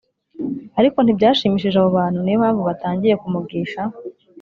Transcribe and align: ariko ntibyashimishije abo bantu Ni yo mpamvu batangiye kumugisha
ariko 0.79 0.97
ntibyashimishije 1.01 1.77
abo 1.79 1.89
bantu 1.97 2.17
Ni 2.21 2.31
yo 2.33 2.37
mpamvu 2.41 2.61
batangiye 2.69 3.15
kumugisha 3.21 3.81